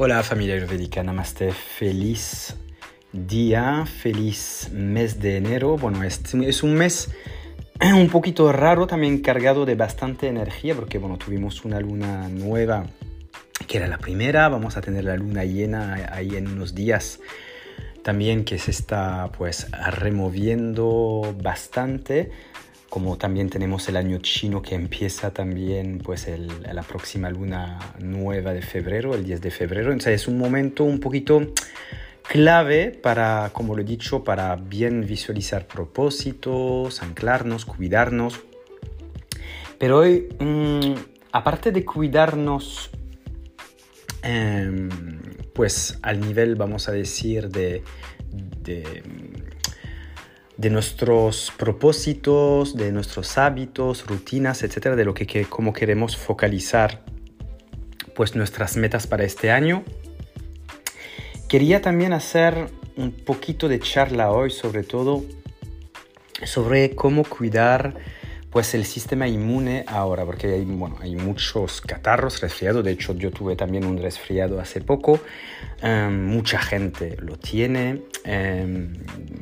[0.00, 2.54] Hola familia ayurvédica, namaste, feliz
[3.12, 5.76] día, feliz mes de enero.
[5.76, 7.10] Bueno, es, es, un mes
[7.82, 12.86] un poquito raro, también cargado de bastante energía, porque bueno, tuvimos una luna nueva,
[13.66, 17.18] que era la primera, vamos a tener la luna llena ahí en unos días
[18.04, 22.30] también que se está pues removiendo bastante
[22.88, 26.26] como también tenemos el año chino que empieza también pues
[26.72, 29.92] la próxima luna nueva de febrero, el 10 de febrero.
[29.92, 31.40] Entonces es un momento un poquito
[32.22, 38.40] clave para, como lo he dicho, para bien visualizar propósitos, anclarnos, cuidarnos.
[39.78, 40.94] Pero hoy, mm,
[41.32, 42.90] aparte de cuidarnos,
[44.22, 44.88] em,
[45.52, 47.82] pues al nivel, vamos a decir, de,
[48.62, 49.02] de
[50.58, 57.02] de nuestros propósitos, de nuestros hábitos, rutinas, etcétera, de lo que, que cómo queremos focalizar
[58.14, 59.84] pues nuestras metas para este año.
[61.48, 65.22] Quería también hacer un poquito de charla hoy, sobre todo
[66.44, 67.94] sobre cómo cuidar
[68.50, 73.30] pues el sistema inmune ahora, porque hay, bueno, hay muchos catarros, resfriados, de hecho yo
[73.30, 75.20] tuve también un resfriado hace poco,
[75.82, 78.94] em, mucha gente lo tiene, em,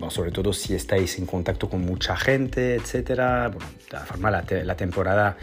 [0.08, 3.52] sobre todo si estáis en contacto con mucha gente, etc.
[3.52, 5.36] Bueno, de forma, la, la, temporada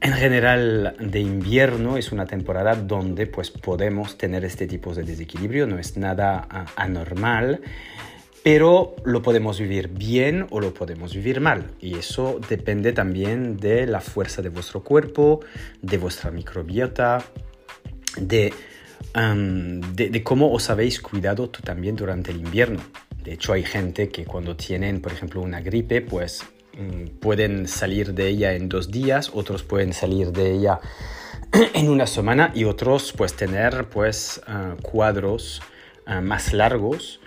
[0.00, 5.66] en general de invierno es una temporada donde pues podemos tener este tipo de desequilibrio,
[5.66, 7.60] no es nada anormal
[8.42, 11.70] pero lo podemos vivir bien o lo podemos vivir mal.
[11.80, 15.40] Y eso depende también de la fuerza de vuestro cuerpo,
[15.80, 17.24] de vuestra microbiota,
[18.16, 18.52] de,
[19.94, 22.80] de, cómo os habéis cuidado también durante el invierno.
[23.22, 26.42] De hecho, hay gente que cuando tienen, por ejemplo, una gripe, pues
[26.76, 30.80] mm, pueden salir de ella en dos días, otros pueden salir de ella
[31.74, 35.62] en una semana y otros pues tener pues ah, cuadros
[36.06, 37.20] ah, más largos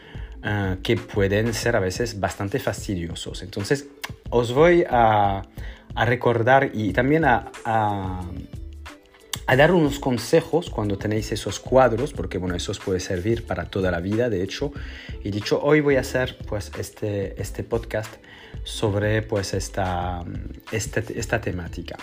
[0.48, 3.42] Ah, que pueden ser a veces bastante fastidiosos.
[3.42, 3.88] Entonces,
[4.30, 5.42] os voy a,
[5.96, 7.52] recordar y también a,
[9.48, 13.90] dar unos consejos cuando tenéis esos cuadros, porque bueno, eso os puede servir para toda
[13.90, 14.72] la vida, de hecho.
[15.24, 18.14] Y dicho, hoy voy a hacer pues este, este podcast
[18.64, 20.24] sobre pues esta,
[20.72, 21.98] esta, esta temática.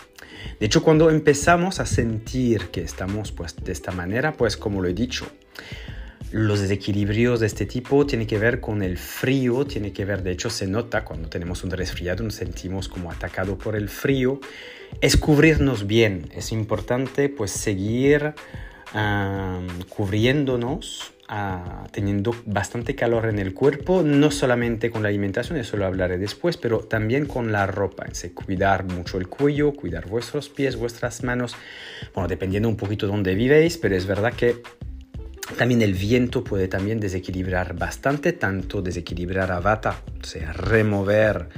[0.59, 4.89] De hecho, cuando empezamos a sentir que estamos pues de esta manera, pues como lo
[4.89, 5.29] he dicho,
[6.33, 10.33] los desequilibrios de este tipo tienen que ver con el frío, tiene que ver, de
[10.33, 14.41] hecho se nota cuando tenemos un resfriado, nos sentimos como atacado por el frío.
[15.01, 18.35] Es cubrirnos bien, es importante pues seguir
[19.89, 25.87] cubriéndonos, ah, teniendo bastante calor en el cuerpo, no solamente con la alimentación, eso lo
[25.87, 30.77] hablaré después, pero también con la ropa, es cuidar mucho el cuello, cuidar vuestros pies,
[30.77, 31.55] vuestras manos,
[32.15, 34.63] bueno, dependiendo un poquito de dónde vivéis, pero es verdad que
[35.57, 41.49] también el viento puede también desequilibrar bastante, tanto desequilibrar a Vata, o sea, remover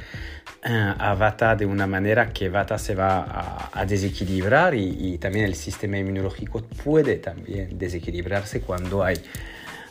[0.63, 5.55] eh, a Vata de una manera que Vata se va a, desequilibrar y, también el
[5.55, 9.17] sistema inmunológico puede también desequilibrarse cuando hay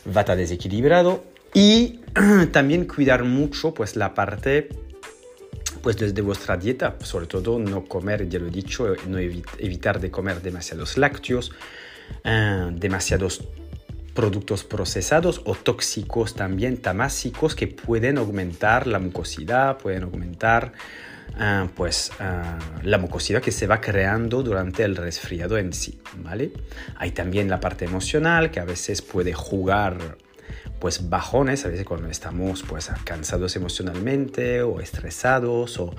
[0.04, 1.24] Vata desequilibrado.
[1.54, 2.00] Y
[2.52, 4.68] también cuidar mucho pues la parte
[5.82, 10.10] pues desde vuestra dieta, sobre todo no comer, ya lo he dicho, no evitar de
[10.10, 11.52] comer demasiados lácteos,
[12.24, 13.46] eh, demasiados
[14.14, 20.72] productos procesados o tóxicos también tamásicos que pueden aumentar la mucosidad, pueden aumentar
[21.38, 26.52] ah, pues ah, la mucosidad que se va creando durante el resfriado en sí, ¿vale?
[26.96, 30.16] Hay también la parte emocional que a veces puede jugar
[30.78, 35.94] pues bajones, a veces cuando estamos pues cansados emocionalmente o estresados o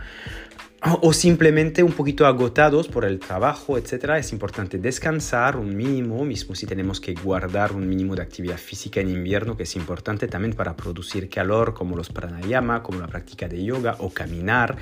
[1.02, 4.12] o simplemente un poquito agotados por el trabajo, etc.
[4.18, 9.00] Es importante descansar un mínimo, mismo si tenemos que guardar un mínimo de actividad física
[9.00, 13.48] en invierno, que es importante también para producir calor, como los pranayama, como la práctica
[13.48, 14.78] de yoga o caminar,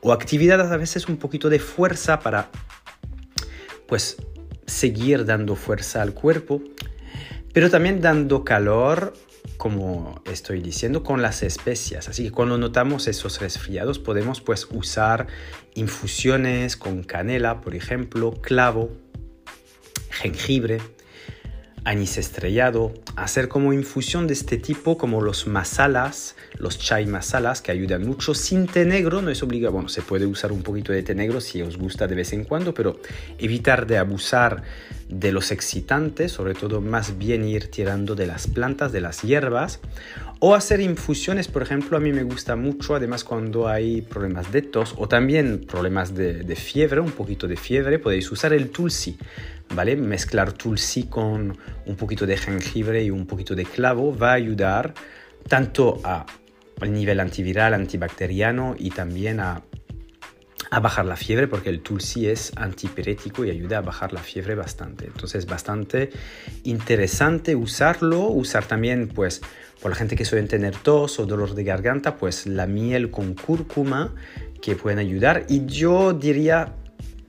[0.00, 2.50] o actividades a veces un poquito de fuerza para,
[3.86, 4.16] pues,
[4.66, 6.62] seguir dando fuerza al cuerpo,
[7.54, 9.14] pero también dando calor
[9.56, 12.08] como estoy diciendo, con las especias.
[12.08, 15.26] Así que cuando notamos esos resfriados podemos pues usar
[15.74, 18.90] infusiones con canela, por ejemplo, clavo,
[20.10, 20.80] jengibre,
[21.84, 27.72] anís estrellado, hacer como infusión de este tipo como los masalas, los chai masalas que
[27.72, 28.34] ayudan mucho.
[28.34, 31.40] Sin té negro, no es obligado, bueno, se puede usar un poquito de té negro
[31.40, 32.98] si os gusta de vez en cuando, pero
[33.38, 34.62] evitar de abusar
[35.08, 39.80] de los excitantes, sobre todo más bien ir tirando de las plantas, de las hierbas,
[40.40, 44.60] O hacer infusiones, por ejemplo, a mí me gusta mucho, además cuando hay problemas de
[44.60, 49.16] tos o también problemas de, de fiebre, un poquito de fiebre, podéis usar el tulsi,
[49.74, 49.96] ¿vale?
[49.96, 51.56] Mezclar tulsi con
[51.86, 54.94] un poquito de jengibre y un poquito de clavo va a ayudar
[55.48, 56.26] tanto a
[56.80, 59.62] el nivel antiviral, antibacteriano y también a
[60.74, 64.56] a bajar la fiebre porque el tulsi es antipirético y ayuda a bajar la fiebre
[64.56, 65.06] bastante.
[65.06, 66.10] Entonces, bastante
[66.64, 69.40] interesante usarlo, usar también, pues,
[69.80, 73.34] por la gente que suele tener tos o dolor de garganta, pues la miel con
[73.34, 74.14] cúrcuma
[74.60, 75.44] que pueden ayudar.
[75.48, 76.74] Y yo diría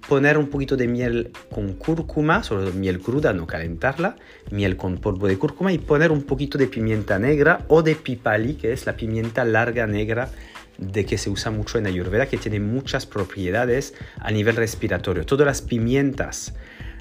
[0.07, 4.15] poner un poquito de miel con cúrcuma, solo miel cruda, no calentarla,
[4.51, 8.55] miel con polvo de cúrcuma y poner un poquito de pimienta negra o de pipali,
[8.55, 10.29] que es la pimienta larga negra
[10.77, 15.25] de que se usa mucho en Ayurveda, que tiene muchas propiedades a nivel respiratorio.
[15.25, 16.53] Todas las pimientas,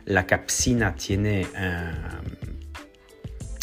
[0.05, 1.91] la capsina tiene, eh,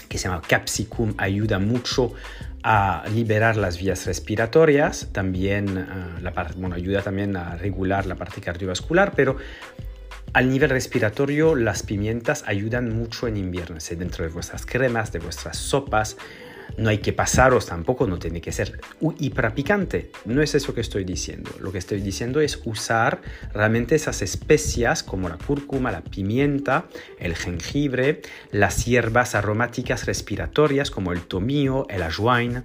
[0.08, 2.14] que se llama capsicum, ayuda mucho
[2.64, 8.42] a liberar las vías respiratorias, también eh, la bueno, ayuda también a regular la parte
[8.42, 9.38] cardiovascular, pero
[10.34, 15.58] al nivel respiratorio las pimientas ayudan mucho en invierno, dentro de vuestras cremas, de vuestras
[15.58, 16.18] sopas,
[16.82, 18.82] no hay que pasaros tampoco, no tiene que ser
[19.20, 20.12] hiperpicante.
[20.26, 21.52] No es eso que estoy diciendo.
[21.60, 23.22] Lo que estoy diciendo es usar
[23.54, 26.86] realmente esas especias como la cúrcuma, la pimienta,
[27.20, 32.64] el jengibre, las hierbas aromáticas respiratorias como el tomillo, el ajuin,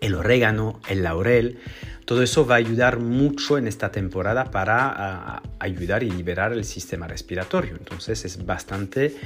[0.00, 1.58] el orégano, el laurel
[2.04, 7.06] todo eso va a ayudar mucho en esta temporada para ayudar y liberar el sistema
[7.08, 7.76] respiratorio.
[7.76, 9.16] Entonces es bastante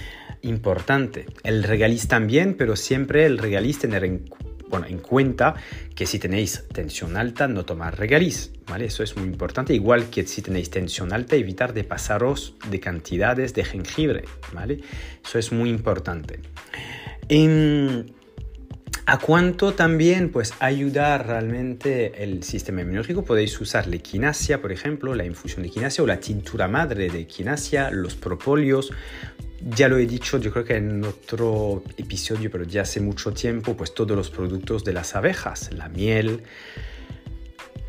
[0.43, 1.27] importante.
[1.43, 4.25] El regaliz también, pero siempre el regaliz tener en,
[4.69, 5.55] bueno, en cuenta
[5.95, 8.53] que si tenéis tensión alta, no tomar regaliz.
[8.69, 8.87] ¿vale?
[8.87, 9.75] Eso es muy importante.
[9.75, 14.25] Igual que si tenéis tensión alta, evitar de pasaros de cantidades de jengibre.
[14.53, 14.81] ¿vale?
[15.25, 16.41] Eso es muy importante.
[17.29, 18.15] En,
[19.11, 23.25] ¿A cuánto también pues, ayudar realmente el sistema inmunológico?
[23.25, 27.21] Podéis usar la equinacia, por ejemplo, la infusión de equinacia o la tintura madre de
[27.21, 28.93] equinacia, los propóleos.
[29.63, 33.75] Ya lo he dicho, yo creo que en otro episodio, pero ya hace mucho tiempo,
[33.79, 36.43] pues todos los productos de las abejas, la miel,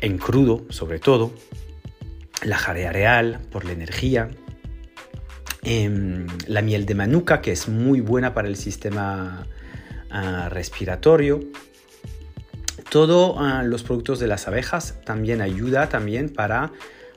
[0.00, 1.34] en crudo sobre todo,
[2.42, 4.30] la jarea real por la energía,
[5.64, 9.46] em, la miel de manuka, que es muy buena para el sistema
[10.50, 11.40] respiratorio.
[12.90, 16.72] Todos ah, los productos de las abejas también ayuda también para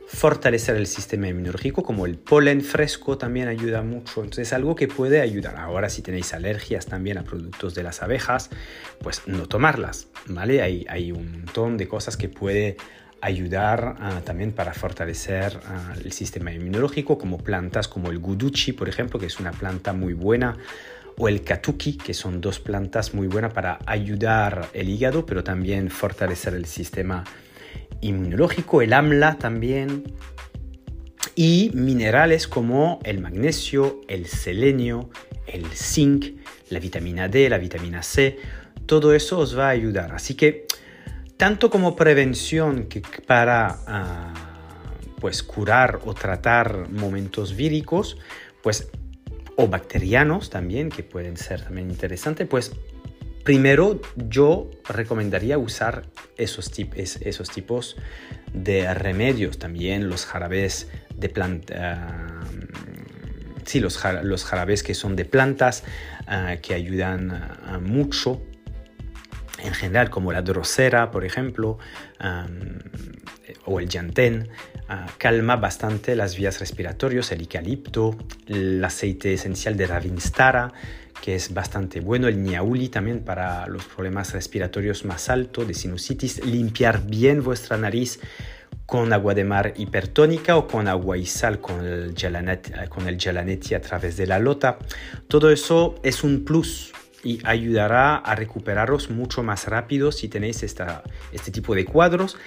[0.06, 4.22] fortalecer el sistema inmunológico, como el polen fresco también ayuda mucho.
[4.22, 5.58] Entonces es algo que puede ayudar.
[5.58, 8.52] Ahora si tenéis alergias también a productos de las abejas,
[9.02, 10.62] pues no tomarlas, ¿vale?
[10.62, 12.78] Hay, un montón de cosas que puede
[13.22, 18.90] ayudar ah, también para fortalecer ah, el sistema inmunológico, como plantas como el guduchi, por
[18.90, 20.56] ejemplo, que es una planta muy buena
[21.18, 25.90] o el katuki, que son dos plantas muy buenas para ayudar el hígado, pero también
[25.90, 27.24] fortalecer el sistema
[28.02, 30.04] inmunológico, el amla también,
[31.36, 35.10] y minerales como el magnesio, el selenio,
[35.48, 36.26] el zinc,
[36.70, 38.38] la vitamina D, la vitamina C,
[38.86, 40.14] todo eso os va a ayudar.
[40.14, 40.68] Así que
[41.38, 44.34] tanto como prevención que para ah,
[45.20, 48.18] pues curar o tratar momentos víricos,
[48.62, 48.90] pues
[49.56, 52.72] o bacterianos también, que pueden ser también interesantes, pues
[53.44, 56.04] primero yo recomendaría usar
[56.38, 57.98] esos, esos tipos
[58.54, 62.42] de remedios, también los jarabes de planta,
[63.66, 65.84] sí, los, los, jarabes que son de plantas,
[66.28, 68.42] ah, que ayudan ah, mucho
[69.64, 71.78] en general, como la drosera, por ejemplo,
[73.66, 74.50] o el llantén,
[74.90, 78.16] ah, calma bastante las vías respiratorias, el eucalipto,
[78.48, 80.74] el aceite esencial de Ravinstara,
[81.22, 86.46] que es bastante bueno, el niauli también para los problemas respiratorios más altos, de sinusitis,
[86.46, 88.20] limpiar bien vuestra nariz
[88.86, 93.18] con agua de mar hipertónica o con agua y sal con el, gelanet, con el
[93.18, 94.78] gelanetti a través de la lota.
[95.30, 96.92] Todo eso es un plus
[97.24, 102.38] y ayudará a recuperaros mucho más rápido si tenéis esta, este tipo de cuadros.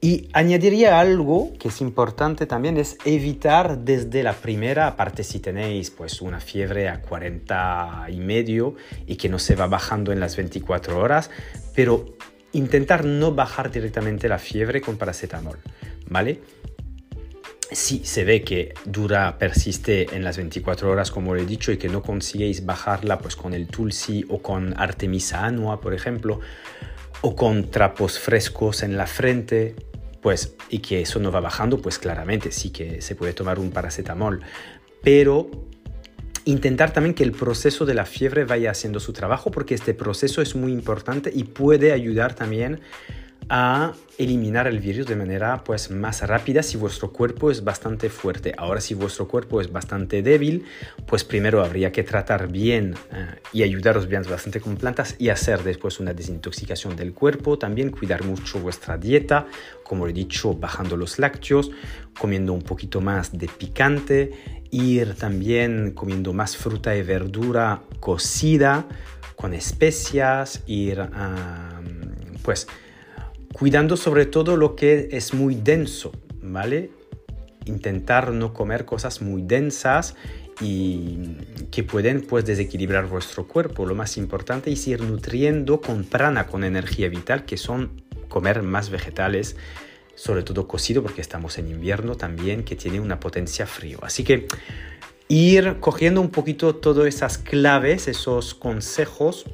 [0.00, 5.90] Y añadiría algo que es importante también, es evitar desde la primera, aparte si tenéis
[5.90, 10.36] pues una fiebre a 40 y medio y que no se va bajando en las
[10.36, 11.30] 24 horas,
[11.74, 12.16] pero
[12.52, 15.58] intentar no bajar directamente la fiebre con paracetamol,
[16.06, 16.40] ¿vale?
[17.70, 21.76] Si se ve que dura, persiste en las 24 horas, como lo he dicho, y
[21.76, 26.40] que no consiguéis bajarla pues con el tulsi o con artemisa annua, por ejemplo,
[27.20, 29.74] o con trapos frescos en la frente,
[30.22, 33.70] pues, y que eso no va bajando, pues claramente sí que se puede tomar un
[33.70, 34.40] paracetamol.
[35.02, 35.50] Pero
[36.44, 40.40] intentar también que el proceso de la fiebre vaya haciendo su trabajo porque este proceso
[40.40, 42.80] es muy importante y puede ayudar también
[43.48, 48.52] a eliminar el virus de manera pues más rápida si vuestro cuerpo es bastante fuerte.
[48.58, 50.64] Ahora si vuestro cuerpo es bastante débil,
[51.06, 55.62] pues primero habría que tratar bien eh, y ayudaros bien bastante con plantas y hacer
[55.62, 59.46] después una desintoxicación del cuerpo, también cuidar mucho vuestra dieta,
[59.84, 61.70] como he dicho, bajando los lácteos,
[62.18, 64.32] comiendo un poquito más de picante,
[64.70, 68.86] ir también comiendo más fruta y verdura cocida
[69.36, 71.00] con especias, ir
[72.42, 72.66] pues
[73.52, 76.12] cuidando sobre todo lo que es muy denso,
[76.42, 76.90] ¿vale?
[77.64, 80.14] Intentar no comer cosas muy densas
[80.60, 81.36] y
[81.70, 83.86] que pueden pues desequilibrar vuestro cuerpo.
[83.86, 88.90] Lo más importante es ir nutriendo con prana, con energía vital, que son comer más
[88.90, 89.56] vegetales,
[90.14, 93.98] sobre todo cocido porque estamos en invierno también, que tiene una potencia frío.
[94.02, 94.48] Así que
[95.28, 99.44] ir cogiendo un poquito todas esas claves, esos consejos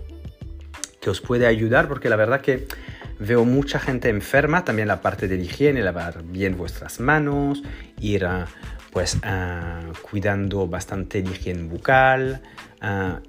[1.01, 2.67] que os puede ayudar, porque la verdad que
[3.27, 7.63] Veo mucha gente enferma, también la parte de la higiene, lavar bien vuestras manos,
[8.01, 8.27] ir
[8.93, 9.19] pues
[10.03, 12.43] cuidando bastante la higiene bucal,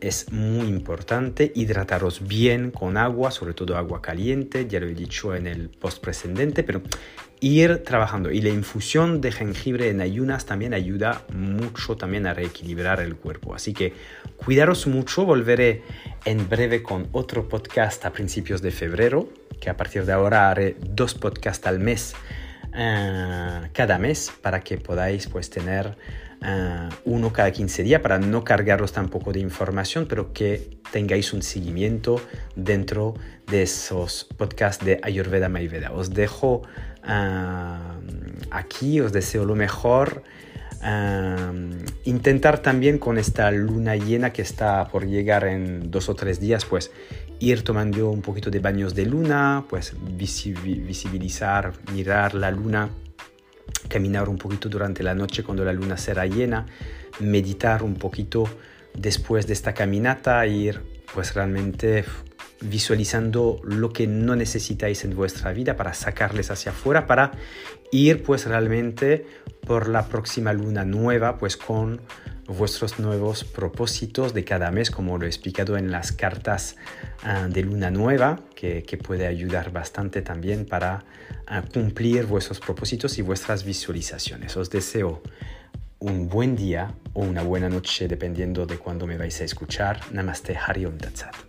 [0.02, 5.34] es muy importante hidrataros bien con agua, sobre todo agua caliente, ya lo he dicho
[5.34, 6.82] en el post precedente, pero
[7.40, 8.32] ir trabajando.
[8.32, 13.56] Y la infusión de jengibre en ayunas también ayuda mucho también a reequilibrar el cuerpo.
[13.56, 13.94] Así que
[14.36, 15.84] cuidaros mucho, volveré
[16.26, 20.76] en breve con otro podcast a principios de febrero que a partir de ahora haré
[20.80, 22.16] dos podcasts al mes,
[22.78, 25.98] eh, cada mes, para que podáis pues tener
[26.42, 31.42] eh, uno cada 15 días, para no cargaros tampoco de información, pero que tengáis un
[31.42, 32.22] seguimiento
[32.56, 33.14] dentro
[33.48, 35.94] de esos podcasts de Ayurveda Mayurveda.
[35.94, 36.64] Os dejo
[37.08, 37.78] eh,
[38.52, 40.24] aquí, os deseo lo mejor.
[42.04, 46.64] intentar también con esta luna llena que está por llegar en dos o tres días,
[46.66, 46.92] pues
[47.40, 52.90] ir tomando un poquito de baños de luna, pues visibilizar, mirar la luna,
[53.88, 56.66] caminar un poquito durante la noche cuando la luna será llena,
[57.20, 58.50] meditar un poquito
[58.94, 60.82] después de esta caminata, ir
[61.14, 62.06] pues realmente
[62.62, 67.32] visualizando lo que no necesitáis en vuestra vida para sacarles hacia afuera, para
[67.92, 69.26] ir pues realmente
[69.66, 72.02] por la próxima luna nueva pues con
[72.48, 76.76] vuestros nuevos propósitos de cada mes, como lo he explicado en las cartas
[77.24, 81.04] ah, de luna nueva, que, puede ayudar bastante también para
[81.48, 84.56] ah, cumplir vuestros propósitos y vuestras visualizaciones.
[84.58, 85.22] Os deseo
[86.00, 90.00] un buen día o una buena noche dependiendo de cuándo me vais a escuchar.
[90.12, 91.45] Namaste Hari Om Tatsat.